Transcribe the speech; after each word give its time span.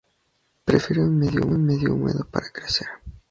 Prefiere 0.65 1.03
un 1.03 1.15
medio 1.19 1.45
húmedo 1.93 2.25
para 2.25 2.49
crecer. 2.49 2.87